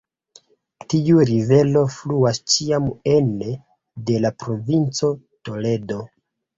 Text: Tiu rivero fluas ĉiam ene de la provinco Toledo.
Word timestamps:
Tiu 0.93 1.19
rivero 1.31 1.83
fluas 1.97 2.41
ĉiam 2.55 2.89
ene 3.15 3.55
de 4.11 4.21
la 4.27 4.35
provinco 4.45 5.15
Toledo. 5.49 6.05